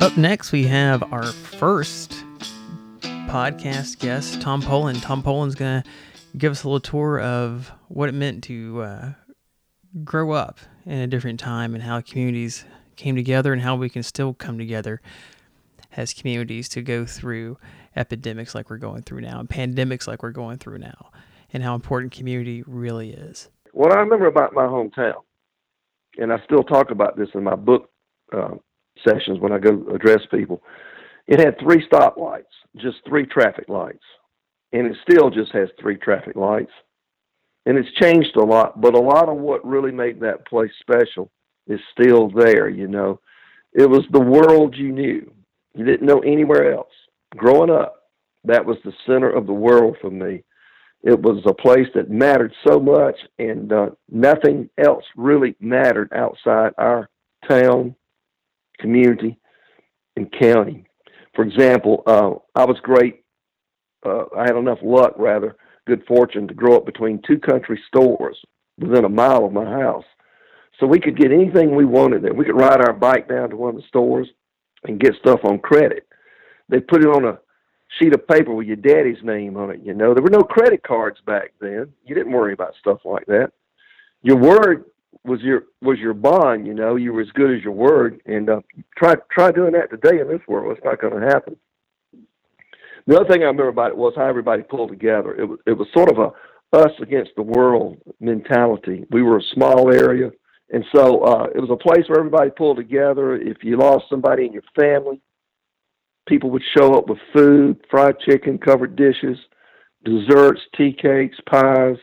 Up 0.00 0.16
next, 0.16 0.50
we 0.50 0.64
have 0.64 1.12
our 1.12 1.26
first 1.26 2.24
podcast 3.28 3.98
guest, 3.98 4.40
Tom 4.40 4.62
Poland. 4.62 5.02
Tom 5.02 5.22
Poland's 5.22 5.54
going 5.54 5.82
to 5.82 5.88
give 6.38 6.52
us 6.52 6.64
a 6.64 6.68
little 6.68 6.80
tour 6.80 7.20
of 7.20 7.70
what 7.88 8.08
it 8.08 8.12
meant 8.12 8.42
to 8.44 8.80
uh, 8.80 9.12
grow 10.02 10.32
up 10.32 10.58
in 10.86 11.00
a 11.00 11.06
different 11.06 11.38
time 11.38 11.74
and 11.74 11.82
how 11.82 12.00
communities 12.00 12.64
came 12.96 13.14
together 13.14 13.52
and 13.52 13.60
how 13.60 13.76
we 13.76 13.90
can 13.90 14.02
still 14.02 14.32
come 14.32 14.56
together 14.56 15.02
as 15.98 16.14
communities 16.14 16.70
to 16.70 16.80
go 16.80 17.04
through 17.04 17.58
epidemics 17.94 18.54
like 18.54 18.70
we're 18.70 18.78
going 18.78 19.02
through 19.02 19.20
now 19.20 19.38
and 19.38 19.50
pandemics 19.50 20.08
like 20.08 20.22
we're 20.22 20.30
going 20.30 20.56
through 20.56 20.78
now 20.78 21.10
and 21.52 21.62
how 21.62 21.74
important 21.74 22.10
community 22.10 22.62
really 22.66 23.10
is. 23.10 23.50
What 23.72 23.92
I 23.92 24.00
remember 24.00 24.28
about 24.28 24.54
my 24.54 24.64
hometown, 24.64 25.20
and 26.16 26.32
I 26.32 26.42
still 26.46 26.62
talk 26.62 26.90
about 26.90 27.18
this 27.18 27.28
in 27.34 27.44
my 27.44 27.54
book 27.54 27.90
uh, 28.32 28.54
sessions 29.06 29.38
when 29.40 29.52
I 29.52 29.58
go 29.58 29.86
address 29.94 30.20
people, 30.30 30.62
it 31.26 31.38
had 31.40 31.58
three 31.58 31.86
stoplights, 31.88 32.44
just 32.76 32.98
three 33.08 33.26
traffic 33.26 33.68
lights. 33.68 34.04
And 34.72 34.86
it 34.86 34.96
still 35.08 35.30
just 35.30 35.52
has 35.52 35.68
three 35.80 35.96
traffic 35.96 36.36
lights. 36.36 36.72
And 37.66 37.76
it's 37.76 37.92
changed 38.00 38.36
a 38.36 38.44
lot, 38.44 38.80
but 38.80 38.94
a 38.94 39.00
lot 39.00 39.28
of 39.28 39.36
what 39.36 39.66
really 39.66 39.92
made 39.92 40.20
that 40.20 40.46
place 40.46 40.70
special 40.80 41.30
is 41.66 41.80
still 41.92 42.30
there, 42.30 42.68
you 42.68 42.88
know. 42.88 43.20
It 43.72 43.88
was 43.88 44.02
the 44.10 44.20
world 44.20 44.74
you 44.76 44.92
knew. 44.92 45.30
You 45.74 45.84
didn't 45.84 46.06
know 46.06 46.20
anywhere 46.20 46.72
else. 46.72 46.92
Growing 47.36 47.70
up, 47.70 47.96
that 48.44 48.64
was 48.64 48.78
the 48.84 48.92
center 49.06 49.30
of 49.30 49.46
the 49.46 49.52
world 49.52 49.96
for 50.00 50.10
me. 50.10 50.42
It 51.02 51.20
was 51.20 51.42
a 51.46 51.54
place 51.54 51.86
that 51.94 52.10
mattered 52.10 52.52
so 52.66 52.78
much, 52.78 53.16
and 53.38 53.72
uh, 53.72 53.90
nothing 54.10 54.68
else 54.76 55.04
really 55.16 55.54
mattered 55.60 56.12
outside 56.12 56.72
our 56.76 57.08
town, 57.48 57.94
community, 58.80 59.38
and 60.16 60.32
county. 60.32 60.84
For 61.34 61.44
example, 61.44 62.02
uh, 62.06 62.32
I 62.54 62.64
was 62.64 62.78
great. 62.82 63.24
Uh, 64.04 64.24
I 64.36 64.42
had 64.42 64.56
enough 64.56 64.78
luck, 64.82 65.14
rather, 65.16 65.56
good 65.86 66.04
fortune 66.06 66.48
to 66.48 66.54
grow 66.54 66.76
up 66.76 66.86
between 66.86 67.22
two 67.26 67.38
country 67.38 67.80
stores 67.88 68.38
within 68.78 69.04
a 69.04 69.08
mile 69.08 69.44
of 69.44 69.52
my 69.52 69.64
house. 69.64 70.04
So 70.78 70.86
we 70.86 71.00
could 71.00 71.18
get 71.18 71.32
anything 71.32 71.74
we 71.74 71.84
wanted 71.84 72.22
there. 72.22 72.32
We 72.32 72.44
could 72.44 72.58
ride 72.58 72.80
our 72.80 72.94
bike 72.94 73.28
down 73.28 73.50
to 73.50 73.56
one 73.56 73.70
of 73.70 73.76
the 73.76 73.88
stores 73.88 74.28
and 74.84 74.98
get 74.98 75.14
stuff 75.20 75.40
on 75.44 75.58
credit. 75.58 76.06
They 76.68 76.80
put 76.80 77.02
it 77.02 77.08
on 77.08 77.24
a 77.26 77.38
sheet 77.98 78.14
of 78.14 78.26
paper 78.26 78.54
with 78.54 78.66
your 78.66 78.76
daddy's 78.76 79.22
name 79.22 79.56
on 79.56 79.70
it. 79.70 79.80
You 79.82 79.92
know, 79.92 80.14
there 80.14 80.22
were 80.22 80.30
no 80.30 80.42
credit 80.42 80.82
cards 80.82 81.18
back 81.26 81.52
then. 81.60 81.92
You 82.04 82.14
didn't 82.14 82.32
worry 82.32 82.54
about 82.54 82.74
stuff 82.80 83.00
like 83.04 83.26
that. 83.26 83.52
Your 84.22 84.36
word 84.36 84.84
was 85.24 85.40
your 85.42 85.64
was 85.82 85.98
your 85.98 86.14
bond. 86.14 86.66
You 86.66 86.74
know, 86.74 86.96
you 86.96 87.12
were 87.12 87.20
as 87.20 87.30
good 87.34 87.56
as 87.56 87.62
your 87.62 87.72
word. 87.72 88.20
And 88.26 88.48
uh, 88.48 88.60
try 88.96 89.14
try 89.30 89.50
doing 89.50 89.72
that 89.72 89.90
today 89.90 90.20
in 90.20 90.28
this 90.28 90.46
world. 90.48 90.76
It's 90.76 90.84
not 90.84 91.00
going 91.00 91.20
to 91.20 91.26
happen. 91.26 91.56
The 93.06 93.18
other 93.18 93.28
thing 93.28 93.42
I 93.42 93.46
remember 93.46 93.68
about 93.68 93.90
it 93.90 93.96
was 93.96 94.12
how 94.16 94.26
everybody 94.26 94.62
pulled 94.62 94.90
together. 94.90 95.34
It 95.34 95.44
was 95.44 95.58
it 95.66 95.72
was 95.72 95.88
sort 95.94 96.10
of 96.10 96.18
a 96.18 96.32
us 96.72 96.92
against 97.00 97.32
the 97.36 97.42
world 97.42 97.98
mentality. 98.20 99.04
We 99.10 99.22
were 99.22 99.38
a 99.38 99.54
small 99.54 99.92
area, 99.92 100.30
and 100.70 100.84
so 100.94 101.22
uh, 101.24 101.46
it 101.54 101.58
was 101.58 101.70
a 101.70 101.76
place 101.76 102.08
where 102.08 102.18
everybody 102.18 102.50
pulled 102.50 102.76
together. 102.76 103.34
If 103.34 103.64
you 103.64 103.76
lost 103.76 104.04
somebody 104.08 104.46
in 104.46 104.52
your 104.52 104.62
family, 104.78 105.20
people 106.28 106.50
would 106.50 106.62
show 106.76 106.94
up 106.94 107.08
with 107.08 107.18
food, 107.34 107.84
fried 107.90 108.20
chicken, 108.20 108.58
covered 108.58 108.94
dishes, 108.94 109.38
desserts, 110.04 110.60
tea 110.76 110.92
cakes, 110.92 111.38
pies, 111.50 111.96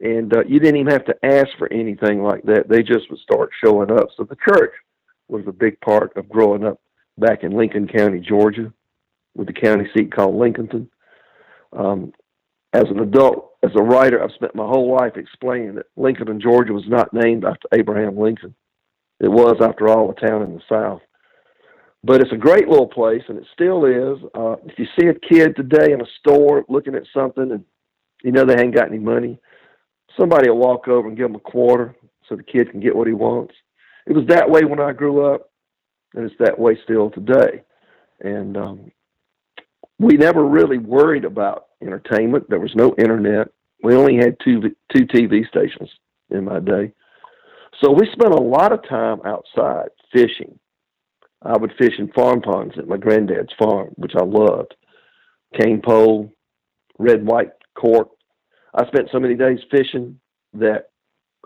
and 0.00 0.34
uh, 0.34 0.44
you 0.46 0.60
didn't 0.60 0.80
even 0.80 0.92
have 0.92 1.04
to 1.06 1.24
ask 1.24 1.48
for 1.58 1.72
anything 1.72 2.22
like 2.22 2.42
that. 2.44 2.68
They 2.68 2.82
just 2.82 3.10
would 3.10 3.18
start 3.20 3.50
showing 3.64 3.90
up. 3.90 4.08
So 4.16 4.24
the 4.24 4.36
church 4.36 4.72
was 5.28 5.44
a 5.46 5.52
big 5.52 5.80
part 5.80 6.16
of 6.16 6.28
growing 6.28 6.64
up 6.64 6.80
back 7.18 7.42
in 7.42 7.52
Lincoln 7.52 7.88
County, 7.88 8.20
Georgia, 8.20 8.72
with 9.34 9.46
the 9.46 9.52
county 9.52 9.88
seat 9.94 10.14
called 10.14 10.34
Lincolnton. 10.34 10.88
Um, 11.72 12.12
as 12.72 12.84
an 12.90 13.00
adult, 13.00 13.52
as 13.62 13.70
a 13.74 13.82
writer, 13.82 14.22
I've 14.22 14.32
spent 14.32 14.54
my 14.54 14.66
whole 14.66 14.94
life 14.94 15.16
explaining 15.16 15.74
that 15.76 15.86
Lincoln, 15.96 16.40
Georgia, 16.40 16.72
was 16.72 16.86
not 16.86 17.12
named 17.12 17.44
after 17.44 17.68
Abraham 17.72 18.16
Lincoln. 18.16 18.54
It 19.20 19.28
was, 19.28 19.56
after 19.60 19.88
all, 19.88 20.10
a 20.10 20.14
town 20.14 20.42
in 20.42 20.54
the 20.54 20.62
South. 20.68 21.00
But 22.04 22.20
it's 22.20 22.32
a 22.32 22.36
great 22.36 22.68
little 22.68 22.86
place, 22.86 23.22
and 23.28 23.38
it 23.38 23.46
still 23.52 23.84
is. 23.84 24.18
Uh, 24.32 24.56
if 24.64 24.78
you 24.78 24.86
see 24.98 25.08
a 25.08 25.14
kid 25.14 25.56
today 25.56 25.92
in 25.92 26.00
a 26.00 26.06
store 26.20 26.64
looking 26.68 26.94
at 26.94 27.02
something 27.12 27.50
and 27.50 27.64
you 28.22 28.30
know 28.30 28.44
they 28.44 28.60
ain't 28.60 28.74
got 28.74 28.88
any 28.88 28.98
money, 28.98 29.38
somebody 30.18 30.50
will 30.50 30.58
walk 30.58 30.88
over 30.88 31.08
and 31.08 31.16
give 31.16 31.26
him 31.26 31.36
a 31.36 31.40
quarter 31.40 31.94
so 32.28 32.36
the 32.36 32.42
kid 32.42 32.70
can 32.70 32.80
get 32.80 32.94
what 32.94 33.06
he 33.06 33.12
wants. 33.12 33.54
It 34.06 34.14
was 34.14 34.26
that 34.28 34.50
way 34.50 34.64
when 34.64 34.80
I 34.80 34.92
grew 34.92 35.32
up, 35.32 35.50
and 36.14 36.24
it's 36.24 36.38
that 36.40 36.58
way 36.58 36.78
still 36.84 37.10
today. 37.10 37.62
And 38.20 38.56
um, 38.56 38.90
we 39.98 40.16
never 40.16 40.44
really 40.44 40.78
worried 40.78 41.24
about 41.24 41.66
entertainment. 41.82 42.48
There 42.48 42.60
was 42.60 42.74
no 42.74 42.94
internet. 42.98 43.48
We 43.82 43.94
only 43.94 44.16
had 44.16 44.36
two 44.42 44.60
two 44.94 45.06
TV 45.06 45.46
stations 45.48 45.90
in 46.30 46.44
my 46.44 46.58
day, 46.58 46.92
so 47.80 47.92
we 47.92 48.08
spent 48.12 48.34
a 48.34 48.42
lot 48.42 48.72
of 48.72 48.86
time 48.88 49.20
outside 49.24 49.88
fishing. 50.12 50.58
I 51.42 51.56
would 51.56 51.72
fish 51.78 51.94
in 51.98 52.10
farm 52.12 52.40
ponds 52.40 52.74
at 52.76 52.88
my 52.88 52.96
granddad's 52.96 53.52
farm, 53.58 53.90
which 53.94 54.12
I 54.16 54.24
loved. 54.24 54.74
Cane 55.60 55.80
pole, 55.80 56.32
red 56.98 57.24
white 57.24 57.52
cork. 57.76 58.08
I 58.74 58.86
spent 58.86 59.08
so 59.12 59.20
many 59.20 59.34
days 59.34 59.58
fishing 59.70 60.18
that 60.54 60.90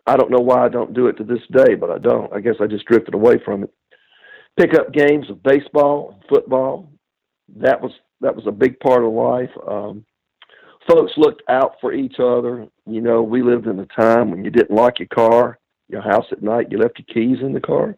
I 0.07 0.17
don't 0.17 0.31
know 0.31 0.41
why 0.41 0.65
I 0.65 0.69
don't 0.69 0.95
do 0.95 1.07
it 1.07 1.17
to 1.19 1.25
this 1.25 1.43
day, 1.53 1.75
but 1.75 1.91
I 1.91 1.99
don't. 1.99 2.33
I 2.33 2.41
guess 2.41 2.57
I 2.61 2.67
just 2.67 2.87
drifted 2.87 3.15
away 3.15 3.39
from 3.45 3.65
it. 3.65 3.71
Pick 4.59 4.75
up 4.75 4.93
games 4.93 5.31
of 5.31 5.43
baseball, 5.43 6.21
football. 6.29 6.91
That 7.57 7.81
was 7.81 7.93
that 8.21 8.35
was 8.35 8.47
a 8.47 8.53
big 8.53 8.79
part 8.81 9.05
of 9.05 9.13
life. 9.13 9.51
Um, 9.67 10.05
folks 10.89 11.13
looked 11.17 11.43
out 11.49 11.75
for 11.81 11.93
each 11.93 12.17
other. 12.19 12.67
You 12.87 13.01
know, 13.01 13.23
we 13.23 13.43
lived 13.43 13.67
in 13.67 13.79
a 13.79 13.87
time 13.87 14.31
when 14.31 14.45
you 14.45 14.51
didn't 14.51 14.75
lock 14.75 14.99
your 14.99 15.09
car, 15.09 15.59
your 15.89 16.03
house 16.03 16.27
at 16.33 16.43
night. 16.43 16.71
You 16.71 16.79
left 16.79 16.99
your 16.99 17.07
keys 17.13 17.43
in 17.43 17.53
the 17.53 17.61
car 17.61 17.97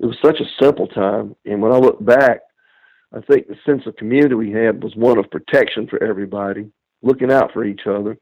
it 0.00 0.06
was 0.06 0.16
such 0.24 0.40
a 0.40 0.64
simple 0.64 0.86
time. 0.88 1.36
And 1.44 1.60
when 1.60 1.72
I 1.72 1.76
look 1.76 2.04
back, 2.04 2.40
I 3.12 3.20
think 3.20 3.46
the 3.46 3.56
sense 3.66 3.82
of 3.86 3.96
community 3.96 4.34
we 4.34 4.50
had 4.50 4.82
was 4.82 4.96
one 4.96 5.18
of 5.18 5.30
protection 5.30 5.86
for 5.86 6.02
everybody, 6.02 6.70
looking 7.02 7.32
out 7.32 7.52
for 7.52 7.64
each 7.64 7.82
other. 7.86 8.16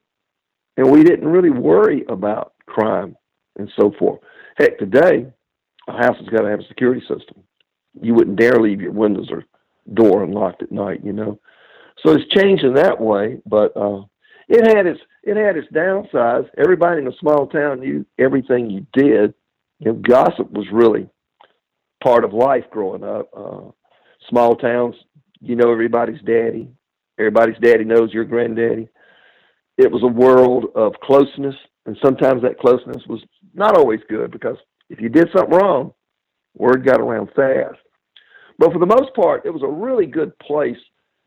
And 0.76 0.90
we 0.90 1.02
didn't 1.02 1.28
really 1.28 1.50
worry 1.50 2.04
about 2.08 2.54
crime 2.66 3.16
and 3.56 3.70
so 3.78 3.92
forth. 3.98 4.20
Heck, 4.56 4.78
today, 4.78 5.26
a 5.88 5.92
house 5.92 6.16
has 6.18 6.28
got 6.28 6.42
to 6.42 6.50
have 6.50 6.60
a 6.60 6.68
security 6.68 7.00
system. 7.00 7.42
You 8.00 8.14
wouldn't 8.14 8.38
dare 8.38 8.60
leave 8.60 8.80
your 8.80 8.92
windows 8.92 9.28
or 9.30 9.44
door 9.94 10.22
unlocked 10.22 10.62
at 10.62 10.70
night, 10.70 11.00
you 11.04 11.12
know. 11.12 11.40
So 12.04 12.12
it's 12.12 12.28
changed 12.32 12.64
in 12.64 12.74
that 12.74 13.00
way, 13.00 13.40
but 13.46 13.76
uh, 13.76 14.02
it 14.48 14.66
had 14.66 14.86
its 14.86 15.00
it 15.24 15.36
had 15.36 15.56
its 15.56 15.68
downsides. 15.72 16.48
Everybody 16.56 17.00
in 17.00 17.08
a 17.08 17.16
small 17.18 17.46
town 17.46 17.80
knew 17.80 18.06
everything 18.18 18.70
you 18.70 18.86
did. 18.92 19.34
You 19.80 19.92
know, 19.92 19.94
gossip 19.94 20.50
was 20.52 20.66
really 20.72 21.08
part 22.02 22.24
of 22.24 22.32
life 22.32 22.64
growing 22.70 23.02
up. 23.02 23.28
Uh, 23.36 23.70
small 24.28 24.56
towns, 24.56 24.94
you 25.40 25.56
know 25.56 25.72
everybody's 25.72 26.20
daddy. 26.22 26.68
Everybody's 27.18 27.58
daddy 27.60 27.84
knows 27.84 28.12
your 28.12 28.24
granddaddy. 28.24 28.88
It 29.76 29.90
was 29.90 30.02
a 30.02 30.06
world 30.06 30.66
of 30.74 30.94
closeness, 31.02 31.54
and 31.86 31.96
sometimes 32.02 32.42
that 32.42 32.58
closeness 32.58 33.02
was 33.08 33.20
not 33.54 33.76
always 33.76 34.00
good 34.08 34.30
because 34.30 34.56
if 34.90 35.00
you 35.00 35.08
did 35.08 35.28
something 35.34 35.56
wrong, 35.56 35.92
word 36.56 36.84
got 36.84 37.00
around 37.00 37.28
fast. 37.34 37.78
But 38.58 38.72
for 38.72 38.78
the 38.78 38.86
most 38.86 39.14
part, 39.14 39.46
it 39.46 39.50
was 39.50 39.62
a 39.62 39.68
really 39.68 40.06
good 40.06 40.36
place 40.38 40.78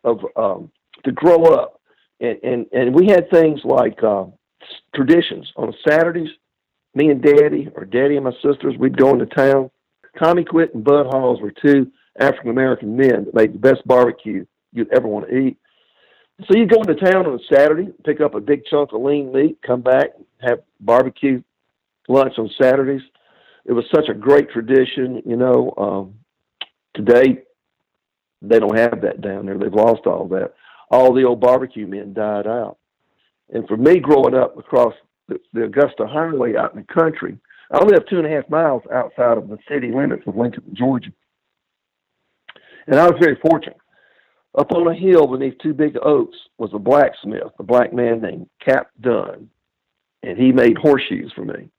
of 0.04 0.20
um, 0.36 0.72
to 1.06 1.12
grow 1.12 1.44
up, 1.46 1.80
and 2.20 2.38
and 2.44 2.66
and 2.74 2.96
we 2.96 3.08
had 3.08 3.30
things 3.30 3.62
like 3.64 4.04
uh, 4.04 4.26
traditions 4.96 5.52
on 5.56 5.74
Saturdays. 5.88 6.30
Me 6.94 7.10
and 7.10 7.22
Daddy, 7.22 7.70
or 7.76 7.86
Daddy 7.86 8.18
and 8.18 8.26
my 8.26 8.34
sisters, 8.44 8.76
we'd 8.78 8.98
go 8.98 9.12
into 9.12 9.26
town 9.28 9.72
Tommy 10.20 10.44
Quit 10.44 10.74
and 10.74 10.84
Bud 10.84 11.08
Halls 11.08 11.42
were 11.42 11.52
two 11.52 11.92
African 12.20 12.50
American 12.50 12.96
men 12.96 13.26
that 13.26 13.34
made 13.34 13.54
the 13.54 13.60
best 13.60 13.86
barbecue 13.86 14.46
you'd 14.74 14.92
ever 14.94 15.08
want 15.08 15.30
to 15.30 15.38
eat. 15.38 15.58
So 16.48 16.58
you 16.58 16.66
go 16.66 16.82
into 16.82 16.96
town 16.96 17.28
on 17.28 17.36
a 17.36 17.54
Saturday, 17.54 17.90
pick 18.04 18.20
up 18.20 18.34
a 18.34 18.40
big 18.40 18.66
chunk 18.66 18.94
of 18.94 19.02
lean 19.02 19.32
meat, 19.32 19.60
come 19.66 19.82
back, 19.82 20.10
have 20.42 20.60
barbecue 20.80 21.44
lunch 22.08 22.34
on 22.38 22.50
Saturdays. 22.60 23.02
It 23.66 23.74
was 23.74 23.86
such 23.94 24.10
a 24.10 24.14
great 24.14 24.50
tradition, 24.50 25.22
you 25.26 25.36
know. 25.36 25.74
Um, 25.78 26.16
today, 26.96 27.44
they 28.42 28.60
don't 28.60 28.78
have 28.78 29.02
that 29.02 29.22
down 29.22 29.46
there. 29.46 29.58
They've 29.58 29.72
lost 29.72 30.08
all 30.08 30.28
that. 30.30 30.54
All 30.90 31.14
the 31.14 31.24
old 31.24 31.42
barbecue 31.42 31.86
men 31.86 32.14
died 32.14 32.48
out. 32.48 32.78
And 33.54 33.68
for 33.68 33.78
me, 33.78 34.00
growing 34.00 34.34
up 34.34 34.58
across 34.58 34.94
the, 35.28 35.40
the 35.54 35.66
Augusta 35.66 36.08
Highway 36.08 36.56
out 36.56 36.74
in 36.74 36.80
the 36.80 36.94
country, 36.94 37.38
I 37.72 37.84
live 37.84 38.08
two 38.10 38.18
and 38.18 38.26
a 38.26 38.30
half 38.30 38.50
miles 38.50 38.82
outside 38.94 39.38
of 39.38 39.48
the 39.48 39.58
city 39.70 39.92
limits 39.92 40.24
of 40.26 40.36
Lincoln, 40.36 40.64
Georgia. 40.74 41.12
And 42.88 43.00
I 43.00 43.06
was 43.06 43.20
very 43.22 43.38
fortunate. 43.48 43.78
Up 44.58 44.72
on 44.74 44.88
a 44.88 44.94
hill 44.94 45.28
beneath 45.28 45.58
two 45.60 45.74
big 45.74 45.98
oaks 46.04 46.38
was 46.58 46.72
a 46.74 46.80
blacksmith, 46.80 47.54
a 47.60 47.64
black 47.64 47.94
man 47.94 48.22
named 48.22 48.50
Cap 48.64 48.90
Dunn, 49.00 49.50
and 50.24 50.38
he 50.38 50.52
made 50.52 50.78
horseshoes 50.78 51.32
for 51.34 51.46
me. 51.46 51.70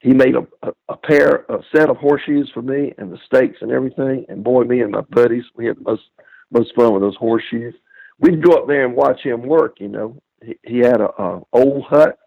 he 0.00 0.12
made 0.12 0.34
a, 0.36 0.46
a, 0.62 0.72
a 0.90 0.96
pair, 0.98 1.46
a 1.48 1.58
set 1.74 1.88
of 1.88 1.96
horseshoes 1.96 2.50
for 2.52 2.60
me 2.60 2.92
and 2.98 3.10
the 3.10 3.18
stakes 3.24 3.56
and 3.62 3.72
everything. 3.72 4.26
And 4.28 4.44
boy, 4.44 4.64
me 4.64 4.82
and 4.82 4.92
my 4.92 5.00
buddies, 5.00 5.44
we 5.56 5.64
had 5.64 5.78
the 5.78 5.82
most, 5.82 6.02
most 6.50 6.74
fun 6.76 6.92
with 6.92 7.02
those 7.02 7.16
horseshoes. 7.16 7.72
We'd 8.18 8.44
go 8.44 8.52
up 8.52 8.66
there 8.68 8.84
and 8.84 8.94
watch 8.94 9.22
him 9.22 9.42
work, 9.42 9.76
you 9.80 9.88
know. 9.88 10.20
He, 10.44 10.58
he 10.62 10.78
had 10.78 11.00
a, 11.00 11.08
a 11.22 11.40
old 11.54 11.84
hut 11.84 12.18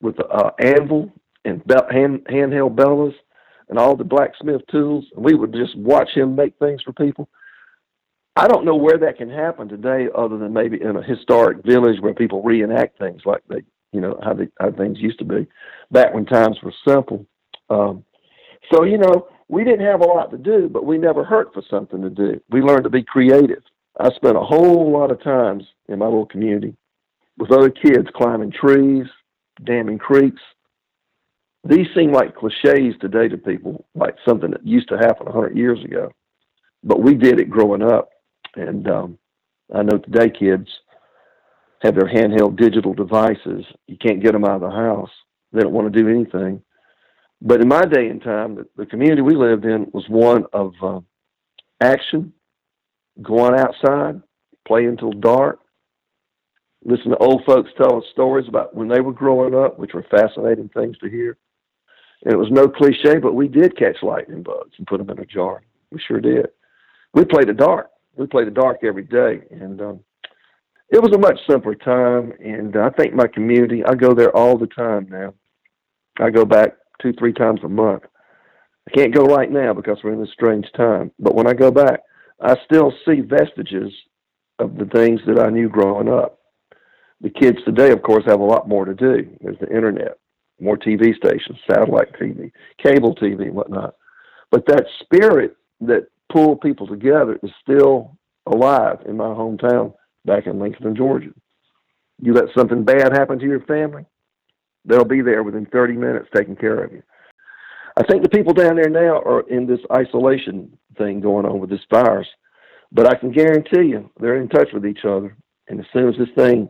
with 0.00 0.18
a, 0.20 0.24
a 0.24 0.52
anvil 0.58 1.12
and 1.44 1.62
belt, 1.66 1.92
hand, 1.92 2.26
handheld 2.30 2.76
bellows 2.76 3.14
and 3.68 3.78
all 3.78 3.94
the 3.94 4.02
blacksmith 4.02 4.62
tools. 4.70 5.04
And 5.14 5.22
we 5.22 5.34
would 5.34 5.52
just 5.52 5.76
watch 5.76 6.08
him 6.14 6.34
make 6.34 6.58
things 6.58 6.80
for 6.82 6.94
people. 6.94 7.28
I 8.40 8.48
don't 8.48 8.64
know 8.64 8.74
where 8.74 8.96
that 8.96 9.18
can 9.18 9.28
happen 9.28 9.68
today, 9.68 10.08
other 10.16 10.38
than 10.38 10.54
maybe 10.54 10.80
in 10.80 10.96
a 10.96 11.02
historic 11.02 11.62
village 11.62 12.00
where 12.00 12.14
people 12.14 12.42
reenact 12.42 12.98
things 12.98 13.20
like 13.26 13.42
they, 13.50 13.60
you 13.92 14.00
know, 14.00 14.18
how, 14.24 14.32
they, 14.32 14.48
how 14.58 14.70
things 14.70 14.98
used 14.98 15.18
to 15.18 15.26
be 15.26 15.46
back 15.90 16.14
when 16.14 16.24
times 16.24 16.56
were 16.62 16.72
simple. 16.88 17.26
Um, 17.68 18.02
so 18.72 18.84
you 18.84 18.96
know, 18.96 19.28
we 19.48 19.62
didn't 19.62 19.84
have 19.84 20.00
a 20.00 20.06
lot 20.06 20.30
to 20.30 20.38
do, 20.38 20.70
but 20.72 20.86
we 20.86 20.96
never 20.96 21.22
hurt 21.22 21.52
for 21.52 21.62
something 21.68 22.00
to 22.00 22.08
do. 22.08 22.40
We 22.48 22.62
learned 22.62 22.84
to 22.84 22.90
be 22.90 23.02
creative. 23.02 23.62
I 23.98 24.08
spent 24.14 24.38
a 24.38 24.40
whole 24.40 24.90
lot 24.90 25.10
of 25.10 25.22
times 25.22 25.64
in 25.90 25.98
my 25.98 26.06
little 26.06 26.24
community 26.24 26.74
with 27.36 27.52
other 27.52 27.68
kids 27.68 28.08
climbing 28.14 28.52
trees, 28.52 29.04
damming 29.64 29.98
creeks. 29.98 30.40
These 31.64 31.88
seem 31.94 32.10
like 32.10 32.36
cliches 32.36 32.94
today 33.02 33.28
to 33.28 33.36
people, 33.36 33.84
like 33.94 34.14
something 34.26 34.50
that 34.52 34.66
used 34.66 34.88
to 34.88 34.96
happen 34.96 35.28
a 35.28 35.32
hundred 35.32 35.58
years 35.58 35.84
ago. 35.84 36.10
But 36.82 37.02
we 37.02 37.14
did 37.14 37.38
it 37.38 37.50
growing 37.50 37.82
up, 37.82 38.08
and 38.56 38.88
um, 38.88 39.18
I 39.74 39.82
know 39.82 39.98
today 39.98 40.30
kids 40.30 40.68
have 41.82 41.94
their 41.94 42.08
handheld 42.08 42.56
digital 42.56 42.94
devices. 42.94 43.64
You 43.86 43.96
can't 43.96 44.22
get 44.22 44.32
them 44.32 44.44
out 44.44 44.62
of 44.62 44.70
the 44.70 44.70
house. 44.70 45.10
They 45.52 45.62
don't 45.62 45.72
want 45.72 45.92
to 45.92 46.02
do 46.02 46.08
anything. 46.08 46.62
But 47.42 47.60
in 47.60 47.68
my 47.68 47.84
day 47.86 48.08
and 48.08 48.22
time, 48.22 48.54
the, 48.56 48.66
the 48.76 48.86
community 48.86 49.22
we 49.22 49.34
lived 49.34 49.64
in 49.64 49.86
was 49.92 50.04
one 50.08 50.44
of 50.52 50.72
uh, 50.82 51.00
action, 51.80 52.32
going 53.22 53.58
outside, 53.58 54.20
play 54.66 54.84
until 54.84 55.12
dark, 55.12 55.60
listen 56.84 57.10
to 57.10 57.16
old 57.16 57.44
folks 57.44 57.70
tell 57.76 57.98
us 57.98 58.04
stories 58.12 58.48
about 58.48 58.74
when 58.74 58.88
they 58.88 59.00
were 59.00 59.12
growing 59.12 59.54
up, 59.54 59.78
which 59.78 59.94
were 59.94 60.06
fascinating 60.10 60.68
things 60.68 60.96
to 60.98 61.08
hear. 61.08 61.38
And 62.24 62.34
it 62.34 62.36
was 62.36 62.50
no 62.50 62.68
cliche, 62.68 63.18
but 63.18 63.34
we 63.34 63.48
did 63.48 63.78
catch 63.78 64.02
lightning 64.02 64.42
bugs 64.42 64.74
and 64.76 64.86
put 64.86 64.98
them 64.98 65.10
in 65.10 65.18
a 65.18 65.26
jar. 65.26 65.62
We 65.90 66.00
sure 66.06 66.20
did. 66.20 66.48
We 67.14 67.24
played 67.24 67.48
the 67.48 67.54
dark. 67.54 67.90
We 68.16 68.26
played 68.26 68.46
the 68.46 68.52
dark 68.52 68.78
every 68.82 69.04
day, 69.04 69.40
and 69.50 69.80
um, 69.80 70.00
it 70.90 71.00
was 71.02 71.12
a 71.12 71.18
much 71.18 71.38
simpler 71.48 71.74
time. 71.74 72.32
And 72.40 72.76
I 72.76 72.90
think 72.90 73.14
my 73.14 73.26
community, 73.26 73.82
I 73.84 73.94
go 73.94 74.14
there 74.14 74.34
all 74.36 74.58
the 74.58 74.66
time 74.66 75.08
now. 75.10 75.34
I 76.18 76.30
go 76.30 76.44
back 76.44 76.76
two, 77.00 77.12
three 77.18 77.32
times 77.32 77.60
a 77.64 77.68
month. 77.68 78.02
I 78.88 78.90
can't 78.96 79.14
go 79.14 79.24
right 79.24 79.50
now 79.50 79.72
because 79.72 79.98
we're 80.02 80.12
in 80.12 80.20
this 80.20 80.32
strange 80.32 80.66
time. 80.76 81.12
But 81.18 81.34
when 81.34 81.46
I 81.46 81.54
go 81.54 81.70
back, 81.70 82.00
I 82.40 82.56
still 82.64 82.92
see 83.06 83.20
vestiges 83.20 83.92
of 84.58 84.76
the 84.76 84.86
things 84.86 85.20
that 85.26 85.40
I 85.40 85.50
knew 85.50 85.68
growing 85.68 86.08
up. 86.08 86.38
The 87.20 87.30
kids 87.30 87.58
today, 87.64 87.92
of 87.92 88.02
course, 88.02 88.24
have 88.26 88.40
a 88.40 88.44
lot 88.44 88.68
more 88.68 88.84
to 88.84 88.94
do. 88.94 89.28
There's 89.40 89.58
the 89.60 89.68
internet, 89.74 90.18
more 90.58 90.76
TV 90.76 91.14
stations, 91.16 91.58
satellite 91.70 92.12
TV, 92.14 92.50
cable 92.82 93.14
TV, 93.14 93.42
and 93.42 93.54
whatnot. 93.54 93.94
But 94.50 94.66
that 94.66 94.86
spirit 95.02 95.56
that 95.80 96.06
pulled 96.30 96.60
people 96.60 96.86
together 96.86 97.38
is 97.42 97.50
still 97.62 98.16
alive 98.46 98.98
in 99.06 99.16
my 99.16 99.26
hometown 99.26 99.92
back 100.24 100.46
in 100.46 100.58
Lincoln, 100.58 100.96
Georgia. 100.96 101.30
You 102.20 102.34
let 102.34 102.54
something 102.56 102.84
bad 102.84 103.12
happen 103.12 103.38
to 103.38 103.46
your 103.46 103.60
family, 103.60 104.04
they'll 104.84 105.04
be 105.04 105.22
there 105.22 105.42
within 105.42 105.66
30 105.66 105.94
minutes 105.94 106.28
taking 106.34 106.56
care 106.56 106.82
of 106.82 106.92
you. 106.92 107.02
I 107.96 108.02
think 108.04 108.22
the 108.22 108.28
people 108.28 108.54
down 108.54 108.76
there 108.76 108.88
now 108.88 109.20
are 109.22 109.48
in 109.48 109.66
this 109.66 109.80
isolation 109.92 110.76
thing 110.96 111.20
going 111.20 111.46
on 111.46 111.58
with 111.58 111.70
this 111.70 111.84
virus, 111.90 112.28
but 112.92 113.06
I 113.06 113.14
can 113.14 113.32
guarantee 113.32 113.88
you 113.88 114.10
they're 114.20 114.40
in 114.40 114.48
touch 114.48 114.68
with 114.72 114.86
each 114.86 115.04
other. 115.04 115.36
And 115.68 115.80
as 115.80 115.86
soon 115.92 116.08
as 116.08 116.14
this 116.18 116.28
thing 116.36 116.68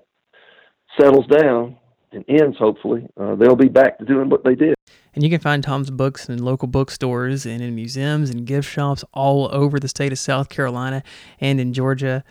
settles 0.98 1.26
down 1.26 1.76
and 2.12 2.24
ends, 2.28 2.56
hopefully, 2.58 3.06
uh, 3.18 3.34
they'll 3.36 3.56
be 3.56 3.68
back 3.68 3.98
to 3.98 4.04
doing 4.04 4.28
what 4.28 4.44
they 4.44 4.54
did. 4.54 4.74
And 5.14 5.24
you 5.24 5.30
can 5.30 5.40
find 5.40 5.62
Tom's 5.62 5.90
books 5.90 6.28
in 6.28 6.42
local 6.42 6.68
bookstores 6.68 7.46
and 7.46 7.60
in 7.60 7.74
museums 7.74 8.30
and 8.30 8.46
gift 8.46 8.68
shops 8.68 9.04
all 9.12 9.48
over 9.52 9.80
the 9.80 9.88
state 9.88 10.12
of 10.12 10.18
South 10.18 10.48
Carolina 10.48 11.02
and 11.40 11.60
in 11.60 11.72
Georgia. 11.72 12.24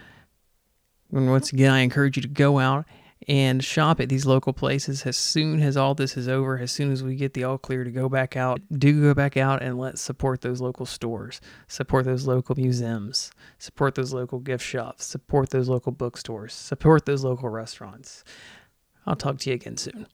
And 1.11 1.29
once 1.29 1.51
again, 1.51 1.71
I 1.71 1.79
encourage 1.79 2.15
you 2.15 2.21
to 2.21 2.27
go 2.27 2.59
out 2.59 2.85
and 3.27 3.63
shop 3.63 3.99
at 3.99 4.09
these 4.09 4.25
local 4.25 4.53
places 4.53 5.05
as 5.05 5.17
soon 5.17 5.61
as 5.61 5.75
all 5.75 5.93
this 5.93 6.15
is 6.15 6.27
over, 6.27 6.57
as 6.57 6.71
soon 6.71 6.91
as 6.91 7.03
we 7.03 7.15
get 7.15 7.33
the 7.33 7.43
all 7.43 7.57
clear 7.57 7.83
to 7.83 7.91
go 7.91 8.07
back 8.07 8.37
out. 8.37 8.61
Do 8.71 9.01
go 9.01 9.13
back 9.13 9.35
out 9.35 9.61
and 9.61 9.77
let's 9.77 10.01
support 10.01 10.41
those 10.41 10.61
local 10.61 10.85
stores, 10.85 11.41
support 11.67 12.05
those 12.05 12.25
local 12.25 12.55
museums, 12.55 13.31
support 13.57 13.95
those 13.95 14.13
local 14.13 14.39
gift 14.39 14.65
shops, 14.65 15.05
support 15.05 15.49
those 15.49 15.67
local 15.67 15.91
bookstores, 15.91 16.53
support 16.53 17.05
those 17.05 17.23
local 17.23 17.49
restaurants. 17.49 18.23
I'll 19.05 19.15
talk 19.15 19.37
to 19.39 19.49
you 19.49 19.55
again 19.55 19.77
soon. 19.77 20.07